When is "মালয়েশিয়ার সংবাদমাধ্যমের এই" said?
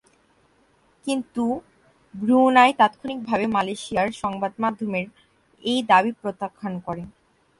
3.47-5.79